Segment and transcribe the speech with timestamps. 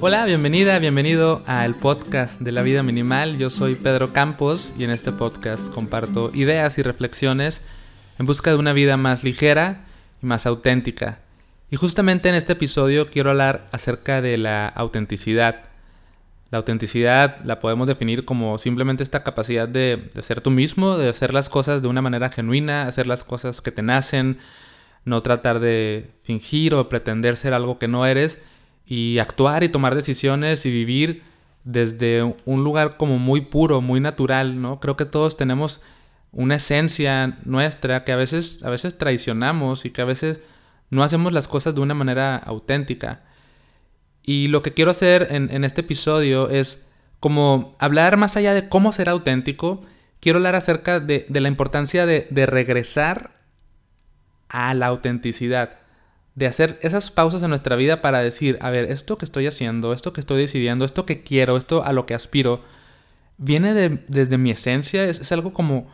[0.00, 3.36] Hola, bienvenida, bienvenido al podcast de la vida minimal.
[3.36, 7.62] Yo soy Pedro Campos y en este podcast comparto ideas y reflexiones
[8.16, 9.86] en busca de una vida más ligera
[10.22, 11.18] y más auténtica.
[11.68, 15.64] Y justamente en este episodio quiero hablar acerca de la autenticidad.
[16.52, 21.34] La autenticidad la podemos definir como simplemente esta capacidad de, ser tú mismo, de hacer
[21.34, 24.38] las cosas de una manera genuina, hacer las cosas que te nacen,
[25.04, 28.38] no tratar de fingir o pretender ser algo que no eres
[28.88, 31.22] y actuar y tomar decisiones y vivir
[31.64, 34.80] desde un lugar como muy puro, muy natural, ¿no?
[34.80, 35.82] Creo que todos tenemos
[36.32, 40.40] una esencia nuestra que a veces, a veces traicionamos y que a veces
[40.88, 43.22] no hacemos las cosas de una manera auténtica.
[44.22, 46.86] Y lo que quiero hacer en, este episodio es
[47.20, 49.82] como hablar más allá de cómo ser auténtico,
[50.20, 53.32] quiero hablar acerca de, la importancia de, de regresar
[54.48, 55.78] a la autenticidad,
[56.38, 59.92] de hacer esas pausas en nuestra vida para decir, a ver, esto que estoy haciendo,
[59.92, 62.62] esto que estoy decidiendo, esto que quiero, esto a lo que aspiro,
[63.38, 65.90] viene de, desde mi esencia, es, algo como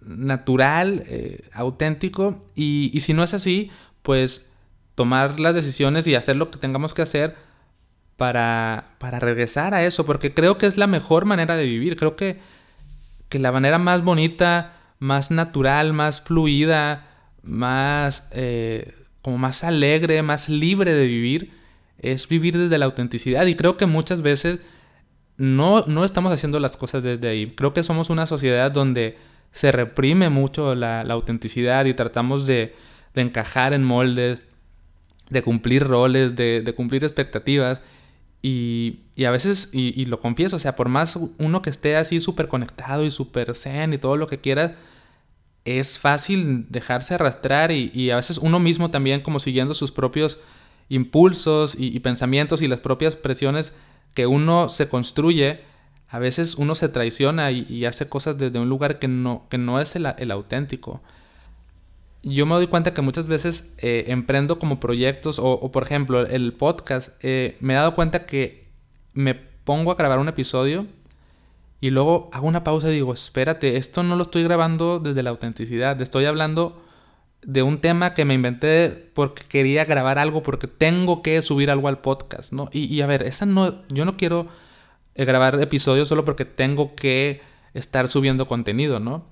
[0.00, 3.70] natural, eh, auténtico, y, y si no es así,
[4.02, 4.48] pues
[4.96, 7.36] tomar las decisiones y hacer lo que tengamos que hacer
[8.16, 12.16] para, para regresar a eso, porque creo que es la mejor manera de vivir, creo
[12.16, 12.40] que,
[13.28, 17.06] que la manera más bonita, más natural, más fluida,
[17.44, 18.95] más, eh,
[19.26, 21.50] como más alegre, más libre de vivir,
[21.98, 23.44] es vivir desde la autenticidad.
[23.46, 24.60] Y creo que muchas veces
[25.36, 27.52] no, no estamos haciendo las cosas desde ahí.
[27.56, 29.18] Creo que somos una sociedad donde
[29.50, 32.76] se reprime mucho la autenticidad y tratamos de,
[33.16, 34.42] encajar en moldes,
[35.28, 37.82] de cumplir roles, de, cumplir expectativas.
[38.42, 42.46] Y, a veces, y, lo confieso, o sea, por más uno que esté así súper
[42.46, 44.70] conectado y súper zen y todo lo que quieras,
[45.66, 50.38] es fácil dejarse arrastrar y, a veces uno mismo también como siguiendo sus propios
[50.88, 53.72] impulsos y, pensamientos y las propias presiones
[54.14, 55.60] que uno se construye,
[56.08, 59.80] a veces uno se traiciona y, hace cosas desde un lugar que no, que no
[59.80, 61.02] es el auténtico.
[62.22, 66.52] Yo me doy cuenta que muchas veces eh, emprendo como proyectos o, por ejemplo el
[66.54, 68.68] podcast, eh, me he dado cuenta que
[69.14, 70.86] me pongo a grabar un episodio
[71.80, 75.30] y luego hago una pausa y digo, espérate, esto no lo estoy grabando desde la
[75.30, 76.82] autenticidad, estoy hablando
[77.42, 81.88] de un tema que me inventé porque quería grabar algo, porque tengo que subir algo
[81.88, 82.68] al podcast, ¿no?
[82.72, 84.48] Y, a ver, esa no, yo no quiero
[85.14, 87.40] eh, grabar episodios solo porque tengo que
[87.72, 89.26] estar subiendo contenido, ¿no?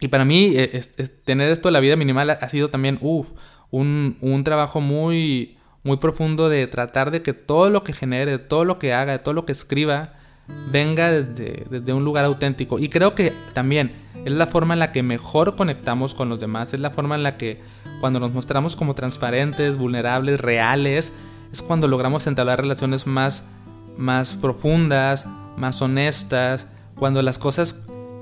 [0.00, 0.80] Y para mí, eh,
[1.24, 3.28] tener esto de la vida minimal ha sido también, uff,
[3.70, 8.64] un, un, trabajo muy, muy profundo de tratar de que todo lo que genere, todo
[8.64, 10.14] lo que haga, todo lo que escriba,
[10.70, 12.78] venga desde, desde un lugar auténtico.
[12.78, 13.92] Y creo que también
[14.24, 17.22] es la forma en la que mejor conectamos con los demás, es la forma en
[17.22, 17.60] la que
[18.00, 21.12] cuando nos mostramos como transparentes, vulnerables, reales,
[21.52, 23.44] es cuando logramos entablar relaciones más,
[23.96, 25.26] más profundas,
[25.56, 26.66] más honestas,
[26.96, 27.76] cuando las cosas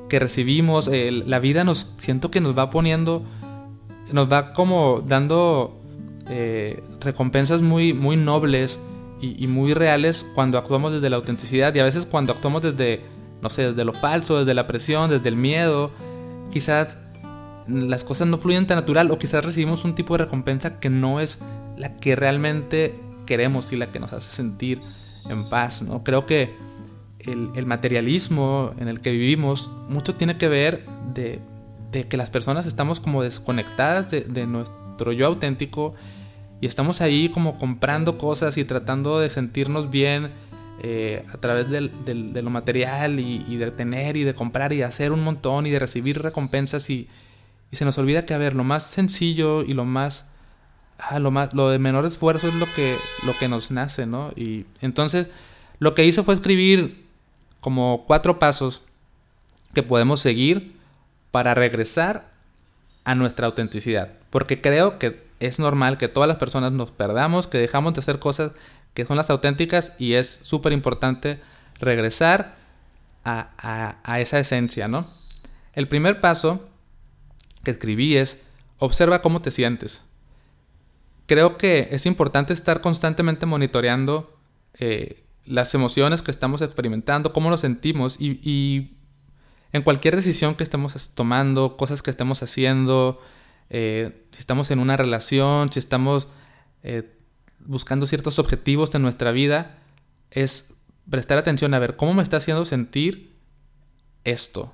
[0.09, 3.25] que recibimos, la vida nos siento que nos va poniendo,
[4.13, 5.81] nos va como dando
[6.29, 8.79] eh, recompensas muy, muy nobles
[9.21, 13.03] y, muy reales cuando actuamos desde la autenticidad y a veces cuando actuamos desde,
[13.43, 15.91] no sé, desde lo falso, desde la presión, desde el miedo,
[16.53, 16.99] quizás
[17.66, 21.21] las cosas no fluyen tan natural o quizás recibimos un tipo de recompensa que no
[21.21, 21.38] es
[21.77, 24.81] la que realmente queremos y la que nos hace sentir
[25.28, 26.04] en paz, ¿no?
[26.04, 26.54] Creo que
[27.19, 31.41] el, materialismo en el que vivimos mucho tiene que ver de,
[32.09, 35.94] que las personas estamos como desconectadas de, nuestro yo auténtico
[36.61, 40.33] y estamos ahí como comprando cosas y tratando de sentirnos bien
[40.83, 45.12] eh, a través de lo material y, de tener y de comprar y de hacer
[45.12, 47.09] un montón y de recibir recompensas y,
[47.72, 50.25] se nos olvida que a ver lo más sencillo y lo más
[50.99, 52.97] ah, lo más lo de menor esfuerzo es lo que
[53.27, 55.28] lo que nos nace no y entonces
[55.78, 57.05] lo que hice fue escribir
[57.61, 58.83] como cuatro pasos
[59.75, 60.77] que podemos seguir
[61.31, 62.31] para regresar
[63.05, 64.12] a nuestra autenticidad.
[64.31, 68.19] Porque creo que es normal que todas las personas nos perdamos, que dejamos de hacer
[68.19, 68.53] cosas
[68.95, 71.41] que son las auténticas y es súper importante
[71.78, 72.57] regresar
[73.25, 75.13] a, esa esencia, ¿no?
[75.72, 76.69] El primer paso
[77.65, 78.39] que escribí es
[78.78, 80.03] observa cómo te sientes.
[81.27, 84.33] Creo que es importante estar constantemente monitoreando
[84.75, 88.93] eh, las emociones que estamos experimentando, cómo nos sentimos y,
[89.72, 93.21] en cualquier decisión que estemos tomando, cosas que estemos haciendo,
[93.71, 96.28] eh, si estamos en una relación, si estamos
[96.83, 97.16] eh,
[97.60, 99.78] buscando ciertos objetivos en nuestra vida,
[100.30, 100.72] es
[101.10, 103.36] prestar atención a ver cómo me está haciendo sentir
[104.24, 104.72] esto.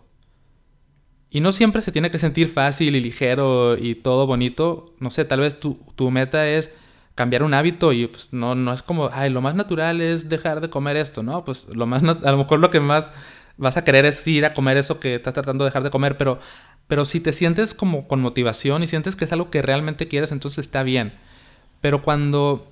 [1.31, 4.95] Y no siempre se tiene que sentir fácil y ligero y todo bonito.
[4.99, 6.71] No sé, tal vez tu, tu meta es
[7.15, 10.61] cambiar un hábito y pues no, no es como, ay, lo más natural es dejar
[10.61, 11.45] de comer esto, ¿no?
[11.45, 13.13] Pues lo más, a lo mejor lo que más
[13.57, 16.17] vas a querer es ir a comer eso que estás tratando de dejar de comer,
[16.17, 16.39] pero,
[16.89, 20.33] pero si te sientes como con motivación y sientes que es algo que realmente quieres,
[20.33, 21.13] entonces está bien.
[21.81, 22.71] Pero cuando,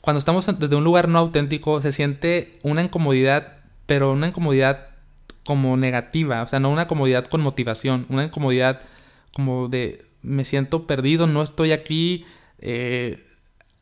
[0.00, 4.88] cuando estamos desde un lugar no auténtico, se siente una incomodidad, pero una incomodidad
[5.44, 8.80] como negativa, o sea, no una comodidad con motivación, una incomodidad
[9.32, 12.26] como de me siento perdido, no estoy aquí,
[12.58, 13.24] eh,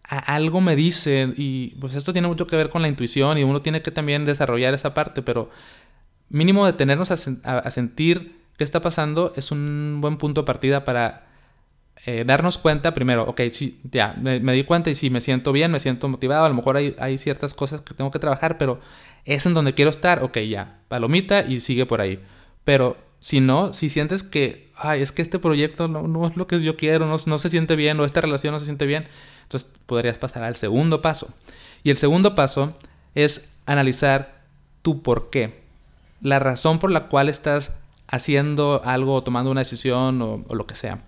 [0.09, 3.61] algo me dice y pues esto tiene mucho que ver con la intuición y uno
[3.61, 5.51] tiene que también desarrollar esa parte, pero
[6.29, 11.27] mínimo detenernos a, a, sentir qué está pasando es un buen punto de partida para
[12.05, 15.71] eh, darnos cuenta primero, ok, sí, ya, me, di cuenta y si me siento bien,
[15.71, 18.81] me siento motivado, a lo mejor hay, hay, ciertas cosas que tengo que trabajar, pero
[19.25, 22.21] es en donde quiero estar, ok, ya, palomita y sigue por ahí.
[22.65, 26.61] Pero si no, si sientes que, ay, es que este proyecto no, es lo que
[26.61, 29.09] yo quiero, no se siente bien o esta relación no se siente bien,
[29.43, 31.29] entonces podrías pasar al segundo paso.
[31.83, 32.75] Y el segundo paso
[33.15, 34.43] es analizar
[34.83, 35.63] tu por qué.
[36.21, 37.73] La razón por la cual estás
[38.09, 41.03] haciendo algo tomando una decisión o, lo que sea.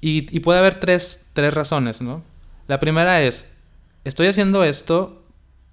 [0.00, 2.22] Y, puede haber tres, tres razones, ¿no?
[2.66, 3.46] La primera es,
[4.04, 5.22] estoy haciendo esto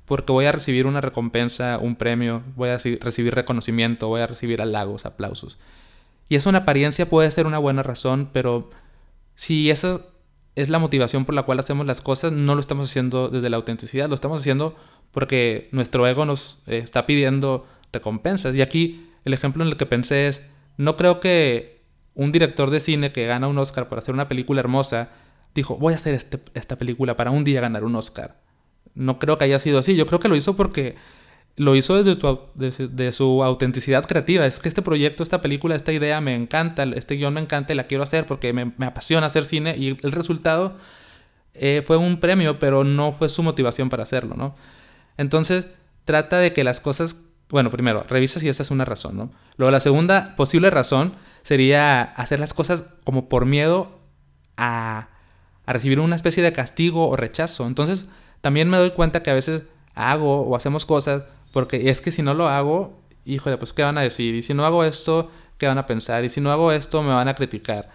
[0.06, 4.62] porque voy a recibir una recompensa, un premio, voy a recibir reconocimiento, voy a recibir
[4.62, 5.60] halagos, aplausos.
[6.30, 8.70] Y eso en apariencia puede ser una buena razón, pero
[9.36, 10.02] si esa
[10.56, 13.58] es la motivación por la cual hacemos las cosas, no lo estamos haciendo desde la
[13.58, 14.76] autenticidad, lo estamos haciendo
[15.12, 18.56] porque nuestro ego nos eh, está pidiendo recompensas.
[18.56, 20.44] Y aquí el ejemplo en el que pensé es,
[20.78, 21.82] no creo que
[22.14, 25.10] un director de cine que gana un Oscar por hacer una película hermosa,
[25.56, 28.40] dijo, voy a hacer este, esta película para un día ganar un Oscar.
[28.94, 30.96] No creo que haya sido así, yo creo que lo hizo porque
[31.58, 34.46] lo hizo desde, su autenticidad creativa.
[34.46, 37.76] Es que este proyecto, esta película, esta idea me encanta, este guion me encanta y
[37.76, 40.78] la quiero hacer porque me, apasiona hacer cine y el resultado
[41.54, 44.56] eh, fue un premio, pero no fue su motivación para hacerlo, ¿no?
[45.18, 45.68] Entonces,
[46.06, 47.16] trata de que las cosas,
[47.52, 49.32] bueno, primero, revisa si esta es una razón, ¿no?
[49.58, 51.14] Luego, la segunda posible razón
[51.44, 54.00] sería hacer las cosas como por miedo
[54.58, 55.10] a,
[55.66, 57.68] a recibir una especie de castigo o rechazo.
[57.68, 58.10] Entonces,
[58.42, 59.64] también me doy cuenta que a veces
[59.94, 63.98] hago o hacemos cosas porque es que si no lo hago, híjole, pues ¿qué van
[63.98, 64.36] a decir?
[64.36, 66.24] Y si no hago esto, ¿qué van a pensar?
[66.24, 67.90] Y si no hago esto, me van a criticar.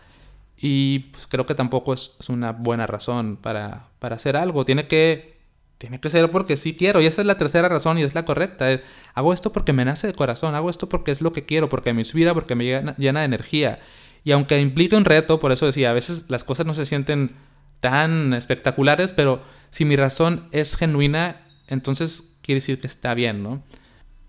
[0.59, 4.65] Y pues, creo que tampoco es, una buena razón para, para, hacer algo.
[4.65, 5.36] Tiene que,
[5.79, 7.01] tiene que ser porque sí quiero.
[7.01, 8.67] Y esa es la tercera razón y es la correcta.
[9.15, 10.55] hago esto porque me nace de corazón.
[10.55, 13.27] Hago esto porque es lo que quiero, porque me inspira, porque me llena, llena de
[13.27, 13.81] energía.
[14.25, 17.33] Y aunque implique un reto, por eso decía, a veces las cosas no se sienten
[17.81, 19.41] tan espectaculares, pero
[19.71, 21.37] si mi razón es genuina,
[21.69, 23.63] entonces quiere decir que está bien, ¿no?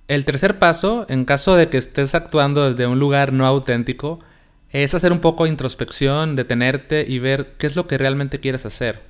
[0.07, 4.19] El tercer paso, en caso de que estés actuando desde un lugar no auténtico,
[4.69, 8.65] es hacer un poco de introspección, detenerte y ver qué es lo que realmente quieres
[8.65, 9.06] hacer.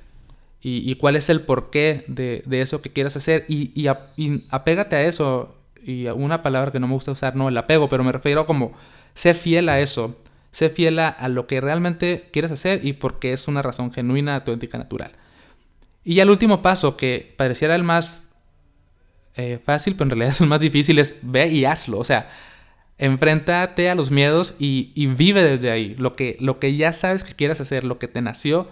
[0.60, 3.44] Y, cuál es el porqué de, de eso que quieres hacer.
[3.48, 5.54] Y, y, apégate a eso.
[5.82, 8.72] Y una palabra que no me gusta usar, no el apego, pero me refiero como
[9.14, 10.14] sé fiel a eso.
[10.50, 14.36] Sé fiel a, a lo que realmente quieres hacer y porque es una razón genuina,
[14.36, 15.12] auténtica, natural.
[16.04, 18.22] Y ya el último paso, que pareciera el más
[19.36, 21.98] eh, fácil, pero en realidad es el más difícil, es ve y hazlo.
[21.98, 22.28] O sea,
[22.98, 25.94] enfréntate a los miedos y, vive desde ahí.
[25.96, 28.68] Lo que, lo que ya sabes que quieres hacer, lo que te nació,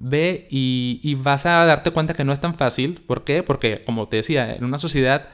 [0.00, 3.00] ve y, vas a darte cuenta que no es tan fácil.
[3.06, 3.44] ¿Por qué?
[3.44, 5.28] Porque, como te decía, en una sociedad,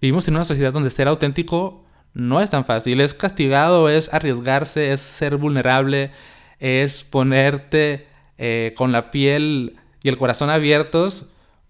[0.00, 1.84] vivimos en una sociedad donde ser auténtico
[2.14, 3.00] no es tan fácil.
[3.02, 6.12] Es castigado, es arriesgarse, es ser vulnerable,
[6.60, 8.06] es ponerte
[8.38, 11.26] eh, con la piel y el corazón abiertos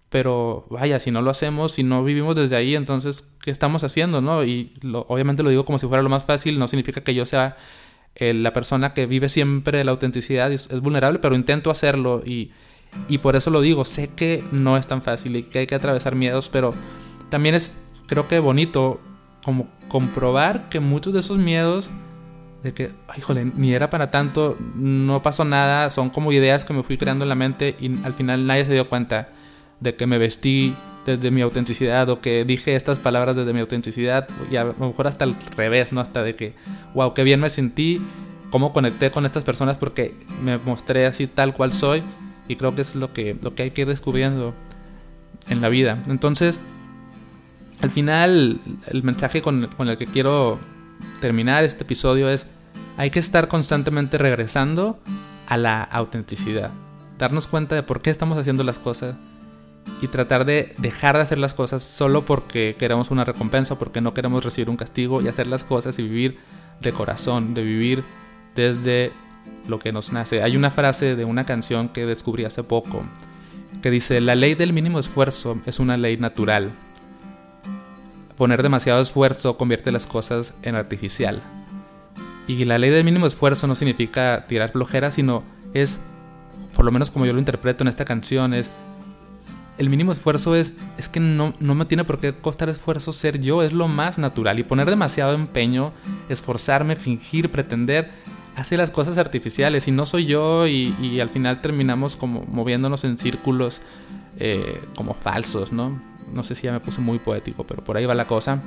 [0.09, 4.21] pero vaya, si no lo hacemos, si no vivimos desde ahí, entonces, ¿qué estamos haciendo?
[4.21, 4.43] ¿no?
[4.43, 4.73] Y
[5.07, 7.57] obviamente lo digo como si fuera lo más fácil, no significa que yo sea
[8.19, 12.51] eh, la persona que vive siempre la autenticidad, es, es vulnerable, pero intento hacerlo y,
[13.07, 15.75] y, por eso lo digo, sé que no es tan fácil y que hay que
[15.75, 16.73] atravesar miedos, pero
[17.29, 17.73] también es,
[18.07, 18.99] creo que bonito
[19.43, 21.91] como comprobar que muchos de esos miedos
[22.63, 26.81] de que, híjole, ni era para tanto, no pasó nada, son como ideas que me
[26.81, 29.29] fui creando en la mente y al final nadie se dio cuenta
[29.79, 30.75] de que me vestí
[31.07, 35.07] desde mi autenticidad o que dije estas palabras desde mi autenticidad y a lo mejor
[35.07, 36.01] hasta al revés, ¿no?
[36.01, 36.53] Hasta de que,
[36.93, 38.01] wow, qué bien me sentí,
[38.51, 42.03] cómo conecté con estas personas porque me mostré así tal cual soy
[42.49, 44.53] y creo que es lo que, lo que hay que ir descubriendo
[45.47, 45.97] en la vida.
[46.07, 46.59] Entonces,
[47.81, 50.59] al final, el mensaje con, con el que quiero
[51.21, 52.47] terminar este episodio es,
[52.97, 54.99] hay que estar constantemente regresando
[55.47, 56.71] a la autenticidad,
[57.17, 59.15] darnos cuenta de por qué estamos haciendo las cosas
[60.01, 64.13] y tratar de dejar de hacer las cosas solo porque queremos una recompensa, porque no
[64.13, 66.39] queremos recibir un castigo y hacer las cosas y vivir
[66.81, 68.03] de corazón, de vivir
[68.55, 69.11] desde
[69.67, 70.43] lo que nos nace.
[70.43, 73.03] Hay una frase de una canción que descubrí hace poco
[73.81, 76.71] que dice, la ley del mínimo esfuerzo es una ley natural.
[78.35, 81.41] Poner demasiado esfuerzo convierte las cosas en artificial.
[82.47, 85.99] Y la ley del mínimo esfuerzo no significa tirar flojera, sino es,
[86.75, 88.71] por lo menos como yo lo interpreto en esta canción, es
[89.77, 93.39] el mínimo esfuerzo es, es que no, no me tiene por qué costar esfuerzo ser
[93.39, 94.59] yo, es lo más natural.
[94.59, 95.93] Y poner demasiado empeño,
[96.29, 98.11] esforzarme, fingir, pretender,
[98.55, 99.87] hace las cosas artificiales.
[99.87, 103.81] Y no soy yo y, al final terminamos como moviéndonos en círculos
[104.39, 106.01] eh, como falsos, ¿no?
[106.33, 108.61] No sé si ya me puse muy poético, pero por ahí va la cosa.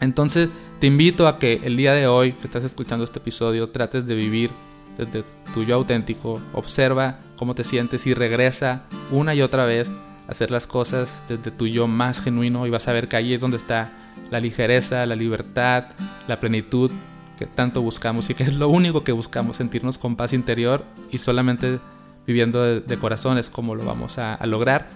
[0.00, 4.06] Entonces te invito a que el día de hoy que estás escuchando este episodio trates
[4.06, 4.50] de vivir
[4.96, 9.90] desde tu yo auténtico, observa cómo te sientes y regresa una y otra vez
[10.26, 13.32] a hacer las cosas desde tu yo más genuino y vas a ver que ahí
[13.32, 13.92] es donde está
[14.30, 15.84] la ligereza, la libertad,
[16.26, 16.90] la plenitud
[17.38, 21.18] que tanto buscamos y que es lo único que buscamos, sentirnos con paz interior y
[21.18, 21.78] solamente
[22.26, 24.88] viviendo de, corazón es como lo vamos a, a lograr.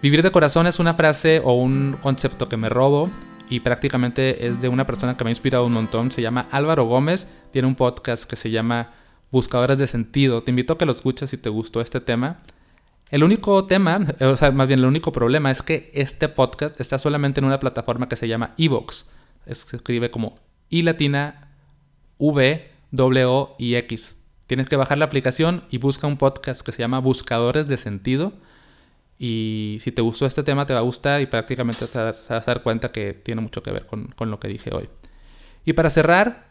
[0.00, 3.10] Vivir de corazón es una frase o un concepto que me robo
[3.50, 6.84] y prácticamente es de una persona que me ha inspirado un montón, se llama Álvaro
[6.84, 8.92] Gómez, tiene un podcast que se llama
[9.30, 10.42] buscadores de sentido.
[10.42, 12.40] Te invito a que lo escuches si te gustó este tema.
[13.10, 16.98] El único tema, o sea, más bien el único problema es que este podcast está
[16.98, 19.06] solamente en una plataforma que se llama Evox.
[19.50, 20.36] Se escribe como
[20.68, 21.48] I latina
[22.18, 24.16] V W O X.
[24.46, 28.32] Tienes que bajar la aplicación y busca un podcast que se llama Buscadores de Sentido.
[29.18, 32.40] Y si te gustó este tema, te va a gustar y prácticamente te vas a
[32.40, 34.88] dar cuenta que tiene mucho que ver con, con lo que dije hoy.
[35.64, 36.48] Y para cerrar,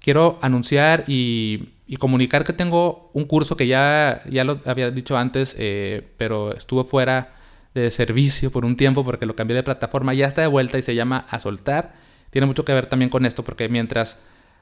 [0.00, 5.56] quiero anunciar y, comunicar que tengo un curso que ya, ya lo había dicho antes,
[5.58, 7.34] eh, pero estuvo fuera
[7.74, 10.12] de servicio por un tiempo porque lo cambié de plataforma.
[10.12, 11.94] Ya está de vuelta y se llama A Soltar.
[12.30, 14.18] Tiene mucho que ver también con esto porque mientras,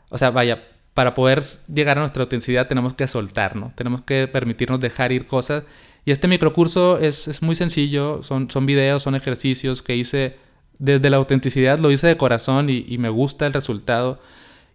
[0.08, 0.62] o sea, vaya,
[0.94, 1.42] para poder
[1.72, 3.72] llegar a nuestra autenticidad tenemos que soltar, ¿no?
[3.74, 5.64] Tenemos que permitirnos dejar ir cosas.
[6.04, 10.36] Y este microcurso es, es muy sencillo, son, son videos, son ejercicios que hice
[10.78, 14.20] desde la autenticidad, lo hice de corazón y, y me gusta el resultado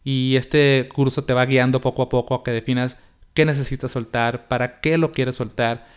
[0.04, 2.98] y este curso te va guiando poco a poco a que definas
[3.34, 5.88] qué necesitas soltar, para qué lo quieres soltar,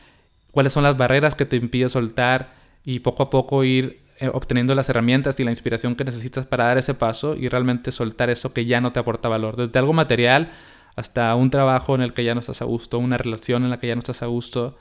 [0.51, 4.75] cuáles son las barreras que te impiden soltar y poco a poco ir eh, obteniendo
[4.75, 8.53] las herramientas y la inspiración que necesitas para dar ese paso y realmente soltar eso
[8.53, 10.51] que ya no te aporta valor, desde algo material
[10.97, 13.79] hasta un trabajo en el que ya no estás a gusto, una relación en la
[13.79, 14.77] que ya no estás a gusto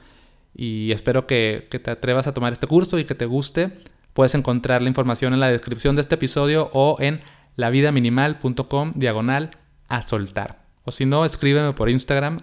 [0.56, 3.72] y espero que, que te atrevas a tomar este curso y que te guste.
[4.13, 7.20] Puedes encontrar la información en la descripción de este episodio o en
[7.55, 9.51] lavidaminimal.com diagonal
[9.89, 10.65] a soltar.
[10.83, 12.39] O si no, escríbeme por Instagram,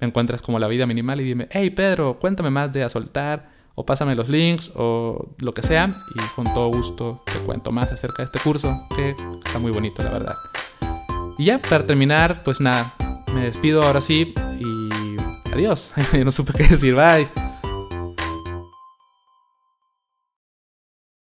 [0.00, 3.50] me encuentras como La Vida Minimal y dime, hey Pedro, cuéntame más de a soltar,
[3.74, 7.90] o pásame los links, o lo que sea, y con todo gusto te cuento más
[7.92, 9.14] acerca de este curso, que
[9.44, 10.34] está muy bonito, la verdad.
[11.38, 12.94] Y ya, para terminar, pues nada,
[13.34, 15.92] me despido ahora sí y adiós.
[16.24, 17.49] no supe qué decir, bye.